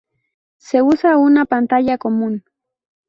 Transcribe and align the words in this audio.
Se 0.57 0.81
usa 0.81 1.19
una 1.19 1.45
pantalla 1.45 1.99
común. 1.99 2.43